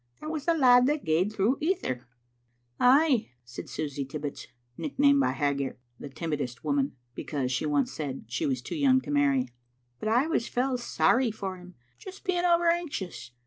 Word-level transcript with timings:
"That 0.19 0.31
was 0.31 0.45
the 0.45 0.55
lad 0.55 0.87
that 0.87 1.05
gaed 1.05 1.31
through 1.31 1.59
ither." 1.61 2.07
"Ay," 2.79 3.29
said 3.45 3.69
Susy 3.69 4.03
Tibbits, 4.03 4.47
nicknamed 4.75 5.19
by 5.19 5.29
Haggart 5.33 5.77
"the 5.99 6.09
Timidest 6.09 6.63
Woman" 6.63 6.93
because 7.13 7.51
she 7.51 7.67
once 7.67 7.91
said 7.93 8.25
she 8.27 8.47
was 8.47 8.63
too 8.63 8.73
young 8.75 8.99
to 9.01 9.11
marry," 9.11 9.49
but 9.99 10.09
I 10.09 10.25
was 10.25 10.47
fell 10.47 10.79
sorry 10.79 11.29
for 11.29 11.57
him, 11.57 11.75
just 11.99 12.23
being 12.23 12.45
over 12.45 12.67
anxious. 12.67 13.29